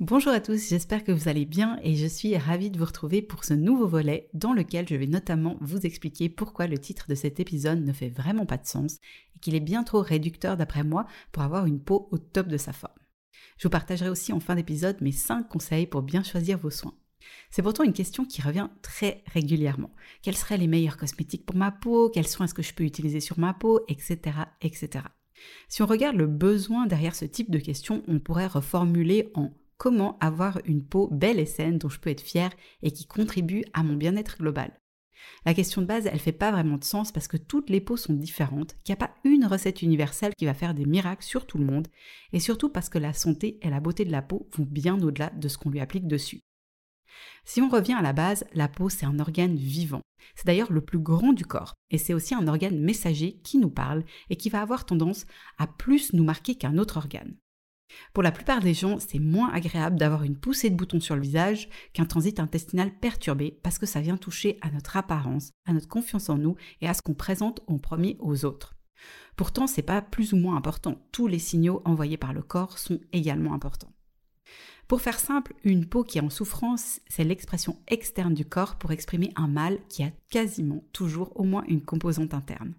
Bonjour 0.00 0.32
à 0.32 0.40
tous, 0.40 0.70
j'espère 0.70 1.04
que 1.04 1.12
vous 1.12 1.28
allez 1.28 1.44
bien 1.44 1.78
et 1.84 1.94
je 1.94 2.08
suis 2.08 2.36
ravie 2.36 2.72
de 2.72 2.80
vous 2.80 2.84
retrouver 2.84 3.22
pour 3.22 3.44
ce 3.44 3.54
nouveau 3.54 3.86
volet 3.86 4.28
dans 4.34 4.52
lequel 4.52 4.88
je 4.88 4.96
vais 4.96 5.06
notamment 5.06 5.56
vous 5.60 5.86
expliquer 5.86 6.28
pourquoi 6.28 6.66
le 6.66 6.78
titre 6.78 7.06
de 7.08 7.14
cet 7.14 7.38
épisode 7.38 7.78
ne 7.78 7.92
fait 7.92 8.08
vraiment 8.08 8.44
pas 8.44 8.56
de 8.56 8.66
sens 8.66 8.96
et 9.36 9.38
qu'il 9.38 9.54
est 9.54 9.60
bien 9.60 9.84
trop 9.84 10.00
réducteur 10.02 10.56
d'après 10.56 10.82
moi 10.82 11.06
pour 11.30 11.44
avoir 11.44 11.66
une 11.66 11.78
peau 11.78 12.08
au 12.10 12.18
top 12.18 12.48
de 12.48 12.56
sa 12.56 12.72
forme. 12.72 12.98
Je 13.56 13.68
vous 13.68 13.70
partagerai 13.70 14.08
aussi 14.08 14.32
en 14.32 14.40
fin 14.40 14.56
d'épisode 14.56 15.00
mes 15.00 15.12
5 15.12 15.48
conseils 15.48 15.86
pour 15.86 16.02
bien 16.02 16.24
choisir 16.24 16.58
vos 16.58 16.70
soins. 16.70 16.98
C'est 17.52 17.62
pourtant 17.62 17.84
une 17.84 17.92
question 17.92 18.24
qui 18.24 18.42
revient 18.42 18.70
très 18.82 19.22
régulièrement. 19.32 19.94
Quels 20.22 20.36
seraient 20.36 20.58
les 20.58 20.66
meilleurs 20.66 20.96
cosmétiques 20.96 21.46
pour 21.46 21.54
ma 21.54 21.70
peau? 21.70 22.10
Quels 22.10 22.26
soins 22.26 22.46
est-ce 22.46 22.54
que 22.54 22.62
je 22.64 22.74
peux 22.74 22.82
utiliser 22.82 23.20
sur 23.20 23.38
ma 23.38 23.54
peau? 23.54 23.78
Etc. 23.86 24.18
etc. 24.60 25.04
Si 25.68 25.82
on 25.82 25.86
regarde 25.86 26.16
le 26.16 26.26
besoin 26.26 26.86
derrière 26.86 27.14
ce 27.14 27.24
type 27.24 27.52
de 27.52 27.60
question, 27.60 28.02
on 28.08 28.18
pourrait 28.18 28.48
reformuler 28.48 29.30
en 29.34 29.52
comment 29.76 30.18
avoir 30.18 30.60
une 30.64 30.84
peau 30.84 31.08
belle 31.10 31.38
et 31.38 31.46
saine 31.46 31.78
dont 31.78 31.88
je 31.88 32.00
peux 32.00 32.10
être 32.10 32.20
fière 32.20 32.52
et 32.82 32.92
qui 32.92 33.06
contribue 33.06 33.64
à 33.72 33.82
mon 33.82 33.94
bien-être 33.94 34.38
global. 34.38 34.72
La 35.44 35.54
question 35.54 35.82
de 35.82 35.86
base, 35.86 36.06
elle 36.06 36.18
fait 36.18 36.32
pas 36.32 36.50
vraiment 36.50 36.78
de 36.78 36.84
sens 36.84 37.12
parce 37.12 37.28
que 37.28 37.36
toutes 37.36 37.70
les 37.70 37.80
peaux 37.80 37.96
sont 37.96 38.14
différentes, 38.14 38.76
qu'il 38.84 38.94
n'y 38.94 39.02
a 39.02 39.06
pas 39.06 39.14
une 39.24 39.46
recette 39.46 39.82
universelle 39.82 40.34
qui 40.36 40.46
va 40.46 40.54
faire 40.54 40.74
des 40.74 40.86
miracles 40.86 41.24
sur 41.24 41.46
tout 41.46 41.58
le 41.58 41.66
monde, 41.66 41.88
et 42.32 42.40
surtout 42.40 42.68
parce 42.68 42.88
que 42.88 42.98
la 42.98 43.12
santé 43.12 43.58
et 43.62 43.70
la 43.70 43.80
beauté 43.80 44.04
de 44.04 44.12
la 44.12 44.22
peau 44.22 44.48
vont 44.56 44.66
bien 44.68 45.00
au-delà 45.02 45.30
de 45.30 45.48
ce 45.48 45.58
qu'on 45.58 45.70
lui 45.70 45.80
applique 45.80 46.06
dessus. 46.08 46.40
Si 47.44 47.60
on 47.60 47.68
revient 47.68 47.94
à 47.94 48.02
la 48.02 48.12
base, 48.12 48.44
la 48.54 48.68
peau 48.68 48.88
c'est 48.88 49.06
un 49.06 49.18
organe 49.18 49.56
vivant. 49.56 50.00
C'est 50.34 50.46
d'ailleurs 50.46 50.72
le 50.72 50.80
plus 50.80 50.98
grand 50.98 51.32
du 51.32 51.44
corps, 51.44 51.74
et 51.90 51.98
c'est 51.98 52.14
aussi 52.14 52.34
un 52.34 52.48
organe 52.48 52.80
messager 52.80 53.40
qui 53.44 53.58
nous 53.58 53.70
parle 53.70 54.04
et 54.30 54.36
qui 54.36 54.48
va 54.48 54.62
avoir 54.62 54.86
tendance 54.86 55.26
à 55.58 55.66
plus 55.66 56.12
nous 56.12 56.24
marquer 56.24 56.56
qu'un 56.56 56.78
autre 56.78 56.96
organe. 56.96 57.36
Pour 58.12 58.22
la 58.22 58.32
plupart 58.32 58.60
des 58.60 58.74
gens, 58.74 58.98
c'est 58.98 59.18
moins 59.18 59.52
agréable 59.52 59.96
d'avoir 59.96 60.22
une 60.22 60.36
poussée 60.36 60.70
de 60.70 60.76
boutons 60.76 61.00
sur 61.00 61.16
le 61.16 61.22
visage 61.22 61.68
qu'un 61.92 62.04
transit 62.04 62.38
intestinal 62.40 62.92
perturbé 62.92 63.58
parce 63.62 63.78
que 63.78 63.86
ça 63.86 64.00
vient 64.00 64.16
toucher 64.16 64.58
à 64.60 64.70
notre 64.70 64.96
apparence, 64.96 65.50
à 65.66 65.72
notre 65.72 65.88
confiance 65.88 66.28
en 66.28 66.38
nous 66.38 66.56
et 66.80 66.88
à 66.88 66.94
ce 66.94 67.02
qu'on 67.02 67.14
présente 67.14 67.60
en 67.66 67.78
premier 67.78 68.16
aux 68.20 68.44
autres. 68.44 68.74
Pourtant, 69.36 69.66
c'est 69.66 69.82
pas 69.82 70.02
plus 70.02 70.32
ou 70.32 70.36
moins 70.36 70.56
important. 70.56 70.96
Tous 71.12 71.26
les 71.26 71.38
signaux 71.38 71.82
envoyés 71.84 72.16
par 72.16 72.32
le 72.32 72.42
corps 72.42 72.78
sont 72.78 73.00
également 73.12 73.54
importants. 73.54 73.92
Pour 74.86 75.00
faire 75.00 75.18
simple, 75.18 75.54
une 75.64 75.86
peau 75.86 76.04
qui 76.04 76.18
est 76.18 76.22
en 76.22 76.30
souffrance, 76.30 77.00
c'est 77.08 77.24
l'expression 77.24 77.78
externe 77.88 78.34
du 78.34 78.44
corps 78.44 78.76
pour 78.76 78.92
exprimer 78.92 79.32
un 79.34 79.48
mal 79.48 79.78
qui 79.88 80.04
a 80.04 80.10
quasiment 80.30 80.84
toujours 80.92 81.32
au 81.36 81.44
moins 81.44 81.64
une 81.68 81.82
composante 81.82 82.34
interne. 82.34 82.74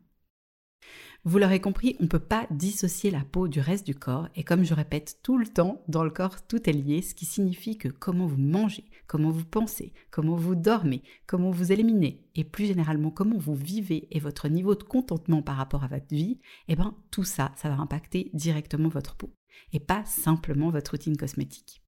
Vous 1.28 1.40
l'aurez 1.40 1.59
compris, 1.59 1.95
on 2.00 2.04
ne 2.04 2.08
peut 2.08 2.20
pas 2.20 2.45
dissocier 2.52 3.09
la 3.09 3.22
peau 3.22 3.48
du 3.48 3.59
reste 3.59 3.84
du 3.84 3.95
corps 3.95 4.30
et 4.36 4.44
comme 4.44 4.64
je 4.64 4.76
répète 4.76 5.18
tout 5.23 5.40
le 5.40 5.48
temps, 5.48 5.81
dans 5.88 6.04
le 6.04 6.12
corps 6.12 6.45
tout 6.45 6.70
est 6.70 6.73
lié, 6.73 7.02
ce 7.02 7.16
qui 7.16 7.26
signifie 7.26 7.80
que 7.80 7.88
comment 7.88 8.28
vous 8.28 8.38
mangez, 8.38 8.86
comment 9.08 9.31
vous 9.31 9.44
pensez, 9.44 9.92
comment 10.12 10.36
vous 10.36 10.53
dormez, 10.53 11.02
comment 11.26 11.50
vous 11.50 11.72
éliminez 11.72 12.22
et 12.36 12.44
plus 12.44 12.68
généralement 12.68 13.09
comment 13.09 13.40
vous 13.40 13.56
vivez 13.56 14.08
et 14.12 14.19
votre 14.19 14.50
niveau 14.50 14.75
de 14.75 14.84
contentement 14.84 15.41
par 15.41 15.58
rapport 15.58 15.84
à 15.84 15.88
votre 15.88 16.06
vie, 16.13 16.38
eh 16.68 16.75
bien 16.75 16.96
tout 17.09 17.24
ça, 17.24 17.53
ça 17.56 17.69
va 17.69 17.78
impacter 17.78 18.30
directement 18.36 18.90
votre 18.90 19.16
peau 19.16 19.34
et 19.74 19.80
pas 19.80 20.06
simplement 20.06 20.69
votre 20.69 20.92
routine 20.92 21.18
cosmétique. 21.18 21.81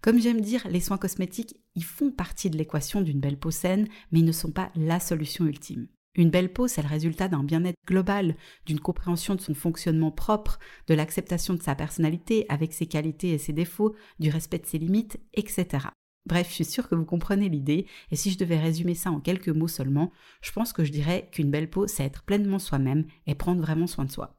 Comme 0.00 0.18
j'aime 0.18 0.40
dire, 0.40 0.66
les 0.68 0.80
soins 0.80 0.98
cosmétiques, 0.98 1.60
ils 1.76 1.84
font 1.84 2.10
partie 2.10 2.50
de 2.50 2.58
l'équation 2.58 3.02
d'une 3.02 3.20
belle 3.20 3.38
peau 3.38 3.52
saine, 3.52 3.86
mais 4.10 4.18
ils 4.18 4.24
ne 4.24 4.32
sont 4.32 4.50
pas 4.50 4.72
la 4.74 4.98
solution 4.98 5.46
ultime. 5.46 5.86
Une 6.14 6.30
belle 6.30 6.52
peau, 6.52 6.68
c'est 6.68 6.82
le 6.82 6.88
résultat 6.88 7.28
d'un 7.28 7.42
bien-être 7.42 7.78
global, 7.86 8.36
d'une 8.66 8.80
compréhension 8.80 9.34
de 9.34 9.40
son 9.40 9.54
fonctionnement 9.54 10.10
propre, 10.10 10.58
de 10.86 10.94
l'acceptation 10.94 11.54
de 11.54 11.62
sa 11.62 11.74
personnalité 11.74 12.44
avec 12.50 12.74
ses 12.74 12.86
qualités 12.86 13.30
et 13.30 13.38
ses 13.38 13.54
défauts, 13.54 13.94
du 14.18 14.28
respect 14.28 14.58
de 14.58 14.66
ses 14.66 14.78
limites, 14.78 15.18
etc. 15.32 15.86
Bref, 16.26 16.48
je 16.50 16.54
suis 16.54 16.64
sûre 16.66 16.88
que 16.88 16.94
vous 16.94 17.06
comprenez 17.06 17.48
l'idée, 17.48 17.86
et 18.10 18.16
si 18.16 18.30
je 18.30 18.38
devais 18.38 18.58
résumer 18.58 18.94
ça 18.94 19.10
en 19.10 19.20
quelques 19.20 19.48
mots 19.48 19.68
seulement, 19.68 20.12
je 20.42 20.52
pense 20.52 20.74
que 20.74 20.84
je 20.84 20.92
dirais 20.92 21.30
qu'une 21.32 21.50
belle 21.50 21.70
peau, 21.70 21.86
c'est 21.86 22.04
être 22.04 22.22
pleinement 22.24 22.58
soi-même 22.58 23.06
et 23.26 23.34
prendre 23.34 23.62
vraiment 23.62 23.86
soin 23.86 24.04
de 24.04 24.10
soi. 24.10 24.38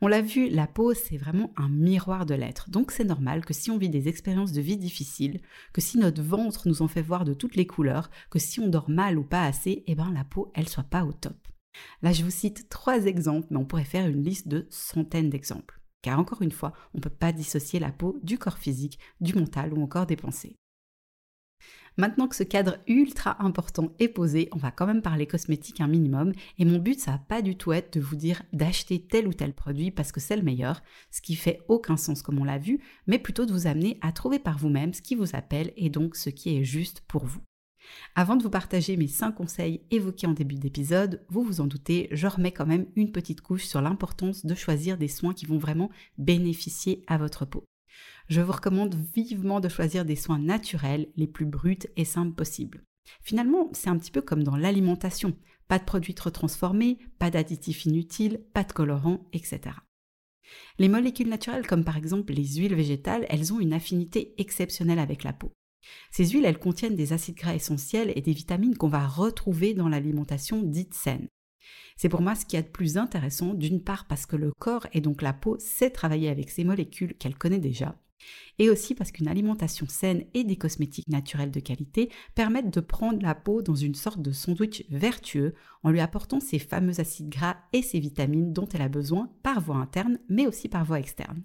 On 0.00 0.06
l'a 0.06 0.20
vu, 0.20 0.48
la 0.48 0.66
peau, 0.66 0.94
c'est 0.94 1.16
vraiment 1.16 1.52
un 1.56 1.68
miroir 1.68 2.24
de 2.24 2.34
l'être. 2.34 2.70
Donc 2.70 2.92
c'est 2.92 3.04
normal 3.04 3.44
que 3.44 3.54
si 3.54 3.70
on 3.70 3.78
vit 3.78 3.88
des 3.88 4.08
expériences 4.08 4.52
de 4.52 4.60
vie 4.60 4.76
difficiles, 4.76 5.40
que 5.72 5.80
si 5.80 5.98
notre 5.98 6.22
ventre 6.22 6.68
nous 6.68 6.82
en 6.82 6.88
fait 6.88 7.02
voir 7.02 7.24
de 7.24 7.34
toutes 7.34 7.56
les 7.56 7.66
couleurs, 7.66 8.10
que 8.30 8.38
si 8.38 8.60
on 8.60 8.68
dort 8.68 8.90
mal 8.90 9.18
ou 9.18 9.24
pas 9.24 9.44
assez, 9.44 9.82
eh 9.86 9.94
ben 9.94 10.12
la 10.12 10.24
peau, 10.24 10.52
elle 10.54 10.68
soit 10.68 10.84
pas 10.84 11.04
au 11.04 11.12
top. 11.12 11.36
Là, 12.02 12.12
je 12.12 12.22
vous 12.24 12.30
cite 12.30 12.68
trois 12.68 13.06
exemples, 13.06 13.48
mais 13.50 13.58
on 13.58 13.64
pourrait 13.64 13.84
faire 13.84 14.06
une 14.06 14.22
liste 14.22 14.48
de 14.48 14.66
centaines 14.70 15.30
d'exemples. 15.30 15.80
Car 16.02 16.18
encore 16.18 16.42
une 16.42 16.52
fois, 16.52 16.72
on 16.94 16.98
ne 16.98 17.02
peut 17.02 17.10
pas 17.10 17.32
dissocier 17.32 17.80
la 17.80 17.90
peau 17.90 18.18
du 18.22 18.38
corps 18.38 18.58
physique, 18.58 18.98
du 19.20 19.34
mental 19.34 19.72
ou 19.74 19.82
encore 19.82 20.06
des 20.06 20.16
pensées. 20.16 20.56
Maintenant 21.98 22.28
que 22.28 22.36
ce 22.36 22.44
cadre 22.44 22.78
ultra 22.86 23.42
important 23.44 23.90
est 23.98 24.06
posé, 24.06 24.48
on 24.52 24.56
va 24.56 24.70
quand 24.70 24.86
même 24.86 25.02
parler 25.02 25.26
cosmétique 25.26 25.80
un 25.80 25.88
minimum 25.88 26.32
et 26.56 26.64
mon 26.64 26.78
but 26.78 27.00
ça 27.00 27.10
va 27.10 27.18
pas 27.18 27.42
du 27.42 27.56
tout 27.56 27.72
être 27.72 27.98
de 27.98 28.00
vous 28.00 28.14
dire 28.14 28.44
d'acheter 28.52 29.00
tel 29.00 29.26
ou 29.26 29.32
tel 29.32 29.52
produit 29.52 29.90
parce 29.90 30.12
que 30.12 30.20
c'est 30.20 30.36
le 30.36 30.44
meilleur, 30.44 30.80
ce 31.10 31.20
qui 31.20 31.34
fait 31.34 31.60
aucun 31.66 31.96
sens 31.96 32.22
comme 32.22 32.38
on 32.38 32.44
l'a 32.44 32.58
vu, 32.58 32.80
mais 33.08 33.18
plutôt 33.18 33.46
de 33.46 33.52
vous 33.52 33.66
amener 33.66 33.98
à 34.00 34.12
trouver 34.12 34.38
par 34.38 34.58
vous-même 34.58 34.94
ce 34.94 35.02
qui 35.02 35.16
vous 35.16 35.34
appelle 35.34 35.72
et 35.76 35.90
donc 35.90 36.14
ce 36.14 36.30
qui 36.30 36.56
est 36.56 36.62
juste 36.62 37.02
pour 37.08 37.24
vous. 37.24 37.40
Avant 38.14 38.36
de 38.36 38.44
vous 38.44 38.50
partager 38.50 38.96
mes 38.96 39.08
5 39.08 39.32
conseils 39.32 39.82
évoqués 39.90 40.28
en 40.28 40.34
début 40.34 40.54
d'épisode, 40.54 41.24
vous 41.28 41.42
vous 41.42 41.60
en 41.60 41.66
doutez, 41.66 42.08
je 42.12 42.28
remets 42.28 42.52
quand 42.52 42.66
même 42.66 42.86
une 42.94 43.10
petite 43.10 43.40
couche 43.40 43.64
sur 43.64 43.82
l'importance 43.82 44.46
de 44.46 44.54
choisir 44.54 44.98
des 44.98 45.08
soins 45.08 45.34
qui 45.34 45.46
vont 45.46 45.58
vraiment 45.58 45.90
bénéficier 46.16 47.02
à 47.08 47.18
votre 47.18 47.44
peau 47.44 47.64
je 48.28 48.40
vous 48.42 48.52
recommande 48.52 48.94
vivement 49.14 49.60
de 49.60 49.68
choisir 49.68 50.04
des 50.04 50.16
soins 50.16 50.38
naturels, 50.38 51.08
les 51.16 51.26
plus 51.26 51.46
bruts 51.46 51.78
et 51.96 52.04
simples 52.04 52.34
possibles. 52.34 52.84
Finalement, 53.22 53.70
c'est 53.72 53.88
un 53.88 53.96
petit 53.96 54.10
peu 54.10 54.20
comme 54.20 54.42
dans 54.42 54.56
l'alimentation. 54.56 55.34
Pas 55.66 55.78
de 55.78 55.84
produits 55.84 56.14
trop 56.14 56.30
transformés, 56.30 56.98
pas 57.18 57.30
d'additifs 57.30 57.86
inutiles, 57.86 58.40
pas 58.52 58.64
de 58.64 58.72
colorants, 58.72 59.26
etc. 59.32 59.60
Les 60.78 60.88
molécules 60.88 61.28
naturelles, 61.28 61.66
comme 61.66 61.84
par 61.84 61.96
exemple 61.96 62.32
les 62.32 62.56
huiles 62.56 62.74
végétales, 62.74 63.26
elles 63.28 63.52
ont 63.52 63.60
une 63.60 63.72
affinité 63.72 64.34
exceptionnelle 64.38 64.98
avec 64.98 65.24
la 65.24 65.32
peau. 65.32 65.52
Ces 66.10 66.26
huiles, 66.26 66.44
elles 66.44 66.58
contiennent 66.58 66.96
des 66.96 67.12
acides 67.12 67.36
gras 67.36 67.54
essentiels 67.54 68.12
et 68.14 68.20
des 68.20 68.32
vitamines 68.32 68.76
qu'on 68.76 68.88
va 68.88 69.06
retrouver 69.06 69.72
dans 69.72 69.88
l'alimentation 69.88 70.62
dite 70.62 70.94
saine. 70.94 71.28
C'est 71.96 72.08
pour 72.08 72.22
moi 72.22 72.34
ce 72.34 72.44
qu'il 72.44 72.58
y 72.58 72.60
a 72.60 72.62
de 72.62 72.68
plus 72.68 72.96
intéressant, 72.98 73.54
d'une 73.54 73.82
part 73.82 74.06
parce 74.06 74.26
que 74.26 74.36
le 74.36 74.52
corps 74.58 74.86
et 74.92 75.00
donc 75.00 75.22
la 75.22 75.32
peau 75.32 75.58
sait 75.58 75.90
travailler 75.90 76.28
avec 76.28 76.50
ces 76.50 76.64
molécules 76.64 77.14
qu'elle 77.14 77.36
connaît 77.36 77.58
déjà, 77.58 77.96
et 78.58 78.70
aussi 78.70 78.94
parce 78.94 79.12
qu'une 79.12 79.28
alimentation 79.28 79.86
saine 79.88 80.24
et 80.34 80.44
des 80.44 80.56
cosmétiques 80.56 81.08
naturels 81.08 81.50
de 81.50 81.60
qualité 81.60 82.10
permettent 82.34 82.74
de 82.74 82.80
prendre 82.80 83.22
la 83.22 83.34
peau 83.34 83.62
dans 83.62 83.74
une 83.74 83.94
sorte 83.94 84.22
de 84.22 84.32
sandwich 84.32 84.84
vertueux 84.90 85.54
en 85.82 85.90
lui 85.90 86.00
apportant 86.00 86.40
ces 86.40 86.58
fameux 86.58 87.00
acides 87.00 87.28
gras 87.28 87.56
et 87.72 87.82
ces 87.82 88.00
vitamines 88.00 88.52
dont 88.52 88.68
elle 88.72 88.82
a 88.82 88.88
besoin 88.88 89.30
par 89.42 89.60
voie 89.60 89.76
interne 89.76 90.18
mais 90.28 90.46
aussi 90.46 90.68
par 90.68 90.84
voie 90.84 91.00
externe. 91.00 91.42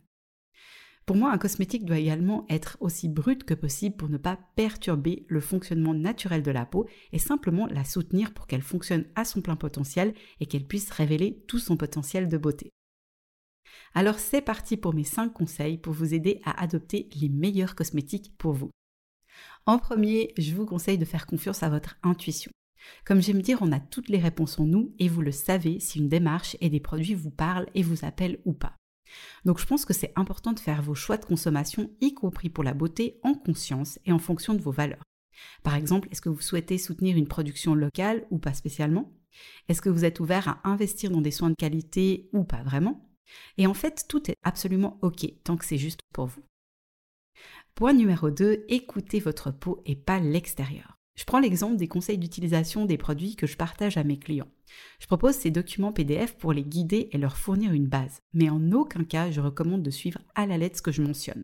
Pour 1.06 1.18
moi, 1.18 1.34
un 1.34 1.38
cosmétique 1.38 1.84
doit 1.84 2.00
également 2.00 2.46
être 2.50 2.78
aussi 2.80 3.10
brut 3.10 3.44
que 3.44 3.54
possible 3.54 3.98
pour 3.98 4.08
ne 4.08 4.18
pas 4.18 4.40
perturber 4.56 5.26
le 5.28 5.42
fonctionnement 5.42 5.94
naturel 5.94 6.44
de 6.44 6.52
la 6.52 6.66
peau 6.66 6.88
et 7.12 7.20
simplement 7.20 7.68
la 7.68 7.84
soutenir 7.84 8.34
pour 8.34 8.48
qu'elle 8.48 8.62
fonctionne 8.62 9.06
à 9.16 9.26
son 9.26 9.42
plein 9.42 9.58
potentiel 9.58 10.14
et 10.40 10.46
qu'elle 10.46 10.66
puisse 10.66 10.90
révéler 10.92 11.44
tout 11.48 11.60
son 11.60 11.76
potentiel 11.76 12.30
de 12.30 12.38
beauté. 12.38 12.72
Alors 13.94 14.20
c'est 14.20 14.42
parti 14.42 14.78
pour 14.78 14.94
mes 14.94 15.04
5 15.04 15.32
conseils 15.34 15.78
pour 15.78 15.94
vous 15.94 16.14
aider 16.14 16.42
à 16.44 16.62
adopter 16.62 17.10
les 17.20 17.30
meilleurs 17.30 17.76
cosmétiques 17.76 18.34
pour 18.38 18.54
vous. 18.54 18.72
En 19.66 19.78
premier, 19.78 20.34
je 20.38 20.54
vous 20.54 20.66
conseille 20.66 20.98
de 20.98 21.06
faire 21.06 21.26
confiance 21.26 21.64
à 21.64 21.70
votre 21.70 21.98
intuition. 22.04 22.52
Comme 23.06 23.22
j'aime 23.22 23.42
dire, 23.42 23.60
on 23.62 23.72
a 23.72 23.80
toutes 23.80 24.10
les 24.10 24.20
réponses 24.20 24.60
en 24.60 24.66
nous 24.66 24.94
et 25.00 25.08
vous 25.08 25.22
le 25.22 25.32
savez 25.32 25.80
si 25.80 26.00
une 26.00 26.10
démarche 26.10 26.58
et 26.60 26.70
des 26.70 26.82
produits 26.82 27.16
vous 27.16 27.32
parlent 27.32 27.70
et 27.76 27.84
vous 27.84 28.04
appellent 28.04 28.40
ou 28.46 28.54
pas. 28.54 28.76
Donc 29.46 29.60
je 29.60 29.66
pense 29.66 29.86
que 29.86 29.94
c'est 29.94 30.12
important 30.16 30.54
de 30.54 30.60
faire 30.60 30.82
vos 30.82 30.96
choix 30.96 31.18
de 31.18 31.26
consommation, 31.26 31.92
y 32.02 32.14
compris 32.14 32.50
pour 32.50 32.64
la 32.64 32.74
beauté, 32.74 33.20
en 33.24 33.34
conscience 33.34 34.00
et 34.06 34.12
en 34.12 34.20
fonction 34.20 34.54
de 34.54 34.62
vos 34.62 34.72
valeurs. 34.72 35.04
Par 35.64 35.76
exemple, 35.76 36.08
est-ce 36.12 36.22
que 36.22 36.30
vous 36.30 36.42
souhaitez 36.42 36.78
soutenir 36.78 37.18
une 37.18 37.28
production 37.28 37.76
locale 37.76 38.26
ou 38.32 38.38
pas 38.38 38.54
spécialement? 38.54 39.12
Est-ce 39.68 39.82
que 39.82 39.90
vous 39.90 40.06
êtes 40.06 40.20
ouvert 40.20 40.48
à 40.48 40.70
investir 40.70 41.10
dans 41.10 41.22
des 41.22 41.32
soins 41.32 41.50
de 41.50 41.56
qualité 41.56 42.30
ou 42.34 42.44
pas 42.44 42.64
vraiment? 42.64 43.10
Et 43.58 43.68
en 43.68 43.74
fait, 43.74 44.06
tout 44.08 44.30
est 44.30 44.38
absolument 44.44 45.00
OK 45.02 45.26
tant 45.44 45.58
que 45.58 45.66
c'est 45.66 45.78
juste 45.78 46.00
pour 46.14 46.28
vous. 46.28 46.44
Point 47.76 47.94
numéro 47.94 48.30
2, 48.30 48.66
écoutez 48.70 49.20
votre 49.20 49.52
peau 49.52 49.82
et 49.86 49.96
pas 49.96 50.20
l'extérieur. 50.20 51.00
Je 51.16 51.26
prends 51.26 51.40
l'exemple 51.40 51.76
des 51.76 51.88
conseils 51.88 52.18
d'utilisation 52.18 52.86
des 52.86 52.98
produits 52.98 53.36
que 53.36 53.46
je 53.46 53.58
partage 53.58 53.98
à 53.98 54.04
mes 54.04 54.18
clients. 54.18 54.50
Je 55.00 55.06
propose 55.06 55.36
ces 55.36 55.52
documents 55.52 55.94
PDF 55.94 56.36
pour 56.38 56.54
les 56.54 56.64
guider 56.64 57.10
et 57.12 57.18
leur 57.18 57.38
fournir 57.38 57.72
une 57.72 57.88
base, 57.88 58.22
mais 58.34 58.50
en 58.50 58.72
aucun 58.72 59.04
cas 59.04 59.30
je 59.30 59.42
recommande 59.42 59.84
de 59.84 59.92
suivre 59.92 60.20
à 60.34 60.48
la 60.48 60.58
lettre 60.58 60.78
ce 60.78 60.82
que 60.82 60.92
je 60.92 61.04
mentionne. 61.04 61.44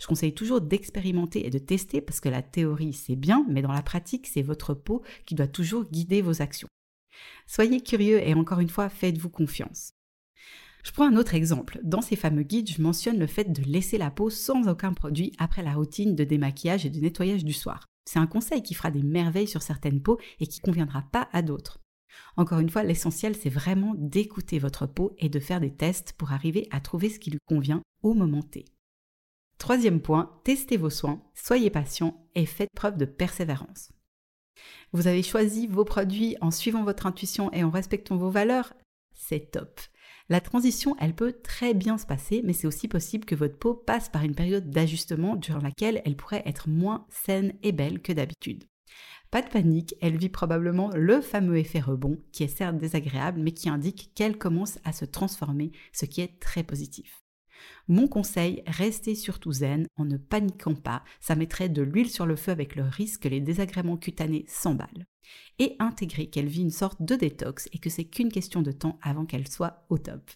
Je 0.00 0.06
conseille 0.06 0.34
toujours 0.34 0.60
d'expérimenter 0.60 1.46
et 1.46 1.50
de 1.50 1.58
tester 1.58 2.00
parce 2.00 2.20
que 2.20 2.28
la 2.28 2.42
théorie 2.42 2.92
c'est 2.92 3.16
bien, 3.16 3.44
mais 3.48 3.62
dans 3.62 3.72
la 3.72 3.82
pratique 3.82 4.28
c'est 4.28 4.42
votre 4.42 4.74
peau 4.74 5.02
qui 5.26 5.34
doit 5.34 5.48
toujours 5.48 5.84
guider 5.84 6.22
vos 6.22 6.40
actions. 6.42 6.68
Soyez 7.46 7.80
curieux 7.80 8.20
et 8.26 8.34
encore 8.34 8.60
une 8.60 8.68
fois 8.68 8.88
faites-vous 8.88 9.30
confiance. 9.30 9.92
Je 10.82 10.92
prends 10.92 11.06
un 11.06 11.16
autre 11.16 11.34
exemple. 11.34 11.78
Dans 11.82 12.00
ces 12.00 12.16
fameux 12.16 12.42
guides, 12.42 12.70
je 12.70 12.82
mentionne 12.82 13.18
le 13.18 13.26
fait 13.26 13.52
de 13.52 13.62
laisser 13.62 13.98
la 13.98 14.10
peau 14.10 14.30
sans 14.30 14.68
aucun 14.68 14.92
produit 14.92 15.32
après 15.38 15.62
la 15.62 15.74
routine 15.74 16.14
de 16.14 16.24
démaquillage 16.24 16.86
et 16.86 16.90
de 16.90 17.00
nettoyage 17.00 17.44
du 17.44 17.52
soir. 17.52 17.86
C'est 18.04 18.18
un 18.18 18.26
conseil 18.26 18.62
qui 18.62 18.74
fera 18.74 18.90
des 18.90 19.02
merveilles 19.02 19.46
sur 19.48 19.62
certaines 19.62 20.02
peaux 20.02 20.18
et 20.40 20.46
qui 20.46 20.60
conviendra 20.60 21.02
pas 21.12 21.28
à 21.32 21.42
d'autres. 21.42 21.78
Encore 22.36 22.58
une 22.58 22.70
fois, 22.70 22.82
l'essentiel, 22.82 23.36
c'est 23.36 23.50
vraiment 23.50 23.94
d'écouter 23.96 24.58
votre 24.58 24.86
peau 24.86 25.14
et 25.18 25.28
de 25.28 25.38
faire 25.38 25.60
des 25.60 25.72
tests 25.72 26.14
pour 26.14 26.32
arriver 26.32 26.66
à 26.70 26.80
trouver 26.80 27.08
ce 27.08 27.18
qui 27.18 27.30
lui 27.30 27.38
convient 27.46 27.82
au 28.02 28.14
moment 28.14 28.42
T. 28.42 28.64
Troisième 29.58 30.00
point, 30.00 30.40
testez 30.44 30.76
vos 30.76 30.90
soins, 30.90 31.22
soyez 31.34 31.70
patient 31.70 32.26
et 32.34 32.46
faites 32.46 32.70
preuve 32.74 32.96
de 32.96 33.04
persévérance. 33.04 33.92
Vous 34.92 35.06
avez 35.06 35.22
choisi 35.22 35.66
vos 35.66 35.84
produits 35.84 36.36
en 36.40 36.50
suivant 36.50 36.82
votre 36.82 37.06
intuition 37.06 37.52
et 37.52 37.62
en 37.62 37.70
respectant 37.70 38.16
vos 38.16 38.30
valeurs, 38.30 38.72
c'est 39.12 39.50
top. 39.50 39.80
La 40.30 40.40
transition, 40.40 40.94
elle 41.00 41.12
peut 41.12 41.32
très 41.42 41.74
bien 41.74 41.98
se 41.98 42.06
passer, 42.06 42.40
mais 42.44 42.52
c'est 42.52 42.68
aussi 42.68 42.86
possible 42.86 43.24
que 43.24 43.34
votre 43.34 43.58
peau 43.58 43.74
passe 43.74 44.08
par 44.08 44.22
une 44.22 44.36
période 44.36 44.70
d'ajustement 44.70 45.34
durant 45.34 45.58
laquelle 45.58 46.00
elle 46.04 46.14
pourrait 46.14 46.44
être 46.46 46.68
moins 46.68 47.04
saine 47.08 47.52
et 47.64 47.72
belle 47.72 48.00
que 48.00 48.12
d'habitude. 48.12 48.62
Pas 49.32 49.42
de 49.42 49.48
panique, 49.48 49.96
elle 50.00 50.16
vit 50.16 50.28
probablement 50.28 50.90
le 50.94 51.20
fameux 51.20 51.58
effet 51.58 51.80
rebond, 51.80 52.16
qui 52.30 52.44
est 52.44 52.56
certes 52.56 52.78
désagréable, 52.78 53.40
mais 53.40 53.50
qui 53.50 53.68
indique 53.68 54.12
qu'elle 54.14 54.38
commence 54.38 54.78
à 54.84 54.92
se 54.92 55.04
transformer, 55.04 55.72
ce 55.92 56.04
qui 56.04 56.20
est 56.20 56.38
très 56.38 56.62
positif. 56.62 57.24
Mon 57.88 58.08
conseil, 58.08 58.62
restez 58.66 59.14
surtout 59.14 59.52
zen 59.52 59.86
en 59.96 60.04
ne 60.04 60.16
paniquant 60.16 60.74
pas, 60.74 61.02
ça 61.20 61.34
mettrait 61.34 61.68
de 61.68 61.82
l'huile 61.82 62.10
sur 62.10 62.26
le 62.26 62.36
feu 62.36 62.52
avec 62.52 62.76
le 62.76 62.84
risque 62.84 63.22
que 63.22 63.28
les 63.28 63.40
désagréments 63.40 63.96
cutanés 63.96 64.44
s'emballent 64.48 65.06
et 65.58 65.76
intégrer 65.78 66.28
qu'elle 66.28 66.48
vit 66.48 66.62
une 66.62 66.70
sorte 66.70 67.02
de 67.02 67.14
détox 67.14 67.68
et 67.72 67.78
que 67.78 67.90
c'est 67.90 68.04
qu'une 68.04 68.32
question 68.32 68.62
de 68.62 68.72
temps 68.72 68.98
avant 69.02 69.26
qu'elle 69.26 69.48
soit 69.48 69.84
au 69.88 69.98
top. 69.98 70.30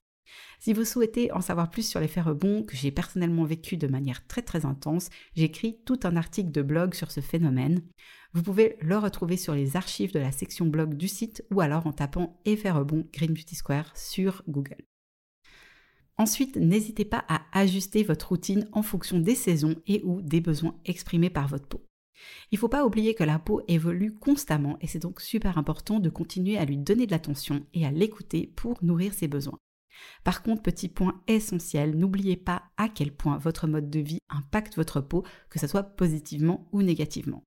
Si 0.58 0.72
vous 0.72 0.84
souhaitez 0.84 1.30
en 1.32 1.40
savoir 1.40 1.70
plus 1.70 1.88
sur 1.88 2.00
l'effet 2.00 2.20
rebond 2.20 2.62
que 2.62 2.76
j'ai 2.76 2.90
personnellement 2.90 3.44
vécu 3.44 3.76
de 3.76 3.86
manière 3.86 4.26
très 4.26 4.42
très 4.42 4.64
intense, 4.64 5.10
j'ai 5.36 5.44
écrit 5.44 5.78
tout 5.84 6.00
un 6.04 6.16
article 6.16 6.50
de 6.50 6.62
blog 6.62 6.94
sur 6.94 7.10
ce 7.10 7.20
phénomène. 7.20 7.82
Vous 8.32 8.42
pouvez 8.42 8.76
le 8.80 8.96
retrouver 8.96 9.36
sur 9.36 9.54
les 9.54 9.76
archives 9.76 10.12
de 10.12 10.18
la 10.18 10.32
section 10.32 10.66
blog 10.66 10.94
du 10.94 11.08
site 11.08 11.44
ou 11.50 11.60
alors 11.60 11.86
en 11.86 11.92
tapant 11.92 12.40
effet 12.44 12.70
rebond 12.70 13.06
Green 13.12 13.32
Beauty 13.32 13.54
Square 13.54 13.96
sur 13.96 14.42
Google. 14.48 14.84
Ensuite, 16.16 16.56
n'hésitez 16.56 17.04
pas 17.04 17.24
à 17.28 17.42
ajuster 17.52 18.04
votre 18.04 18.28
routine 18.28 18.68
en 18.72 18.82
fonction 18.82 19.18
des 19.18 19.34
saisons 19.34 19.74
et 19.86 20.00
ou 20.04 20.22
des 20.22 20.40
besoins 20.40 20.76
exprimés 20.84 21.30
par 21.30 21.48
votre 21.48 21.66
peau. 21.66 21.84
Il 22.50 22.54
ne 22.56 22.60
faut 22.60 22.68
pas 22.68 22.86
oublier 22.86 23.14
que 23.14 23.24
la 23.24 23.38
peau 23.38 23.62
évolue 23.66 24.14
constamment 24.14 24.76
et 24.80 24.86
c'est 24.86 25.00
donc 25.00 25.20
super 25.20 25.58
important 25.58 25.98
de 25.98 26.10
continuer 26.10 26.56
à 26.56 26.64
lui 26.64 26.76
donner 26.76 27.06
de 27.06 27.10
l'attention 27.10 27.66
et 27.74 27.84
à 27.84 27.90
l'écouter 27.90 28.52
pour 28.54 28.82
nourrir 28.82 29.12
ses 29.12 29.28
besoins. 29.28 29.58
Par 30.22 30.42
contre, 30.42 30.62
petit 30.62 30.88
point 30.88 31.20
essentiel, 31.26 31.96
n'oubliez 31.96 32.36
pas 32.36 32.62
à 32.76 32.88
quel 32.88 33.12
point 33.12 33.38
votre 33.38 33.66
mode 33.66 33.90
de 33.90 34.00
vie 34.00 34.18
impacte 34.28 34.76
votre 34.76 35.00
peau, 35.00 35.24
que 35.50 35.58
ce 35.58 35.66
soit 35.66 35.82
positivement 35.82 36.68
ou 36.72 36.82
négativement. 36.82 37.44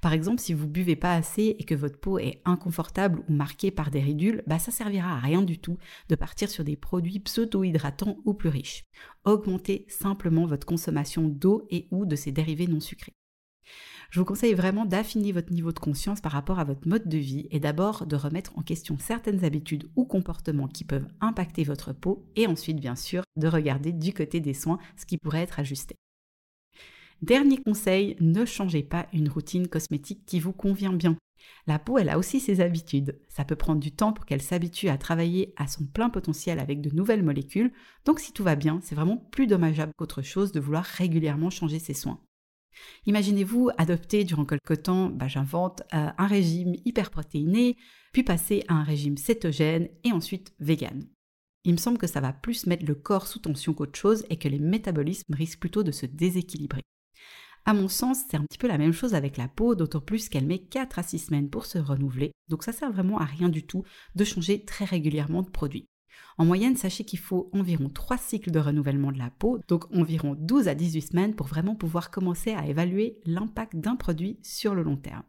Par 0.00 0.12
exemple, 0.12 0.40
si 0.40 0.54
vous 0.54 0.68
buvez 0.68 0.96
pas 0.96 1.14
assez 1.14 1.56
et 1.58 1.64
que 1.64 1.74
votre 1.74 1.98
peau 1.98 2.18
est 2.18 2.40
inconfortable 2.44 3.22
ou 3.28 3.32
marquée 3.32 3.70
par 3.70 3.90
des 3.90 4.00
ridules, 4.00 4.42
bah 4.46 4.58
ça 4.58 4.70
servira 4.70 5.14
à 5.14 5.20
rien 5.20 5.42
du 5.42 5.58
tout 5.58 5.78
de 6.08 6.14
partir 6.14 6.48
sur 6.48 6.64
des 6.64 6.76
produits 6.76 7.20
pseudo-hydratants 7.20 8.18
ou 8.24 8.34
plus 8.34 8.48
riches. 8.48 8.84
Augmentez 9.24 9.86
simplement 9.88 10.46
votre 10.46 10.66
consommation 10.66 11.28
d'eau 11.28 11.66
et 11.70 11.88
ou 11.90 12.06
de 12.06 12.16
ses 12.16 12.32
dérivés 12.32 12.66
non 12.66 12.80
sucrés. 12.80 13.14
Je 14.10 14.18
vous 14.18 14.24
conseille 14.24 14.54
vraiment 14.54 14.86
d'affiner 14.86 15.30
votre 15.30 15.52
niveau 15.52 15.72
de 15.72 15.78
conscience 15.78 16.20
par 16.20 16.32
rapport 16.32 16.58
à 16.58 16.64
votre 16.64 16.88
mode 16.88 17.08
de 17.08 17.18
vie 17.18 17.46
et 17.52 17.60
d'abord 17.60 18.06
de 18.06 18.16
remettre 18.16 18.58
en 18.58 18.62
question 18.62 18.98
certaines 18.98 19.44
habitudes 19.44 19.88
ou 19.94 20.04
comportements 20.04 20.66
qui 20.66 20.84
peuvent 20.84 21.06
impacter 21.20 21.62
votre 21.62 21.92
peau 21.92 22.26
et 22.34 22.48
ensuite 22.48 22.80
bien 22.80 22.96
sûr 22.96 23.22
de 23.36 23.46
regarder 23.46 23.92
du 23.92 24.12
côté 24.12 24.40
des 24.40 24.54
soins 24.54 24.78
ce 24.96 25.06
qui 25.06 25.16
pourrait 25.16 25.42
être 25.42 25.60
ajusté. 25.60 25.94
Dernier 27.22 27.58
conseil, 27.58 28.16
ne 28.20 28.44
changez 28.46 28.82
pas 28.82 29.06
une 29.12 29.28
routine 29.28 29.68
cosmétique 29.68 30.24
qui 30.24 30.40
vous 30.40 30.52
convient 30.52 30.92
bien. 30.92 31.16
La 31.66 31.78
peau, 31.78 31.98
elle 31.98 32.08
a 32.08 32.18
aussi 32.18 32.40
ses 32.40 32.60
habitudes. 32.60 33.18
Ça 33.28 33.44
peut 33.44 33.56
prendre 33.56 33.80
du 33.80 33.92
temps 33.92 34.12
pour 34.12 34.24
qu'elle 34.24 34.42
s'habitue 34.42 34.88
à 34.88 34.96
travailler 34.96 35.52
à 35.56 35.66
son 35.66 35.84
plein 35.84 36.08
potentiel 36.08 36.58
avec 36.58 36.80
de 36.80 36.94
nouvelles 36.94 37.22
molécules. 37.22 37.72
Donc 38.04 38.20
si 38.20 38.32
tout 38.32 38.44
va 38.44 38.56
bien, 38.56 38.80
c'est 38.82 38.94
vraiment 38.94 39.16
plus 39.16 39.46
dommageable 39.46 39.92
qu'autre 39.96 40.22
chose 40.22 40.52
de 40.52 40.60
vouloir 40.60 40.84
régulièrement 40.84 41.50
changer 41.50 41.78
ses 41.78 41.94
soins. 41.94 42.20
Imaginez-vous 43.04 43.70
adopter 43.76 44.24
durant 44.24 44.46
quelque 44.46 44.74
temps, 44.74 45.10
bah, 45.10 45.28
j'invente, 45.28 45.82
euh, 45.92 46.08
un 46.16 46.26
régime 46.26 46.74
hyperprotéiné, 46.84 47.76
puis 48.12 48.22
passer 48.22 48.64
à 48.68 48.74
un 48.74 48.84
régime 48.84 49.18
cétogène 49.18 49.88
et 50.04 50.12
ensuite 50.12 50.54
vegan. 50.58 51.04
Il 51.64 51.72
me 51.72 51.78
semble 51.78 51.98
que 51.98 52.06
ça 52.06 52.20
va 52.20 52.32
plus 52.32 52.66
mettre 52.66 52.86
le 52.86 52.94
corps 52.94 53.26
sous 53.26 53.40
tension 53.40 53.74
qu'autre 53.74 53.98
chose 53.98 54.24
et 54.30 54.38
que 54.38 54.48
les 54.48 54.58
métabolismes 54.58 55.34
risquent 55.34 55.60
plutôt 55.60 55.82
de 55.82 55.92
se 55.92 56.06
déséquilibrer. 56.06 56.80
À 57.64 57.74
mon 57.74 57.88
sens, 57.88 58.22
c'est 58.28 58.36
un 58.36 58.44
petit 58.44 58.58
peu 58.58 58.68
la 58.68 58.78
même 58.78 58.92
chose 58.92 59.14
avec 59.14 59.36
la 59.36 59.48
peau, 59.48 59.74
d'autant 59.74 60.00
plus 60.00 60.28
qu'elle 60.28 60.46
met 60.46 60.58
4 60.58 60.98
à 60.98 61.02
6 61.02 61.18
semaines 61.18 61.50
pour 61.50 61.66
se 61.66 61.78
renouveler, 61.78 62.32
donc 62.48 62.64
ça 62.64 62.72
sert 62.72 62.90
vraiment 62.90 63.18
à 63.18 63.24
rien 63.24 63.48
du 63.48 63.64
tout 63.64 63.84
de 64.14 64.24
changer 64.24 64.64
très 64.64 64.84
régulièrement 64.84 65.42
de 65.42 65.50
produit. 65.50 65.86
En 66.38 66.46
moyenne, 66.46 66.76
sachez 66.76 67.04
qu'il 67.04 67.18
faut 67.18 67.50
environ 67.52 67.90
3 67.90 68.16
cycles 68.16 68.50
de 68.50 68.58
renouvellement 68.58 69.12
de 69.12 69.18
la 69.18 69.30
peau, 69.30 69.60
donc 69.68 69.84
environ 69.94 70.34
12 70.38 70.68
à 70.68 70.74
18 70.74 71.00
semaines 71.02 71.34
pour 71.34 71.46
vraiment 71.46 71.76
pouvoir 71.76 72.10
commencer 72.10 72.52
à 72.52 72.66
évaluer 72.66 73.20
l'impact 73.24 73.76
d'un 73.76 73.96
produit 73.96 74.38
sur 74.42 74.74
le 74.74 74.82
long 74.82 74.96
terme. 74.96 75.22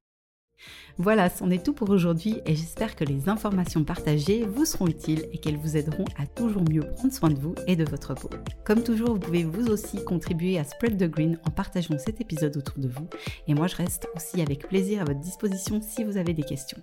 Voilà, 0.98 1.30
c'en 1.30 1.50
est 1.50 1.66
tout 1.66 1.74
pour 1.74 1.90
aujourd'hui 1.90 2.42
et 2.46 2.56
j'espère 2.56 2.96
que 2.96 3.04
les 3.04 3.30
informations 3.30 3.84
partagées 3.84 4.46
vous 4.46 4.66
seront 4.66 4.88
utiles 4.88 5.26
et 5.32 5.38
qu'elles 5.38 5.58
vous 5.58 5.78
aideront 5.78 6.06
à 6.18 6.28
toujours 6.28 6.64
mieux 6.70 6.82
prendre 6.82 7.14
soin 7.14 7.30
de 7.30 7.40
vous 7.40 7.56
et 7.68 7.76
de 7.76 7.86
votre 7.90 8.14
peau. 8.14 8.30
Comme 8.66 8.84
toujours, 8.84 9.14
vous 9.14 9.20
pouvez 9.20 9.44
vous 9.44 9.68
aussi 9.68 10.04
contribuer 10.04 10.60
à 10.60 10.64
Spread 10.64 10.98
the 10.98 11.10
Green 11.10 11.40
en 11.46 11.52
partageant 11.52 11.98
cet 11.98 12.22
épisode 12.22 12.58
autour 12.58 12.78
de 12.78 12.88
vous 12.88 13.08
et 13.48 13.54
moi 13.54 13.68
je 13.68 13.76
reste 13.76 14.08
aussi 14.16 14.42
avec 14.42 14.68
plaisir 14.68 15.02
à 15.02 15.06
votre 15.06 15.20
disposition 15.20 15.82
si 15.82 16.04
vous 16.04 16.18
avez 16.18 16.34
des 16.34 16.44
questions. 16.44 16.82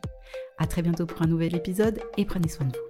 A 0.58 0.66
très 0.66 0.82
bientôt 0.82 1.06
pour 1.06 1.22
un 1.22 1.26
nouvel 1.26 1.54
épisode 1.54 2.00
et 2.16 2.24
prenez 2.24 2.48
soin 2.48 2.66
de 2.66 2.76
vous. 2.76 2.87